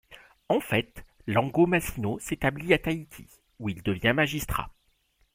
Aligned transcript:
En 0.49 0.59
fait 0.59 1.05
Langomazino 1.27 2.17
s’établit 2.17 2.73
à 2.73 2.79
Tahiti, 2.79 3.27
où 3.59 3.69
il 3.69 3.83
devient 3.83 4.13
magistrat. 4.15 4.71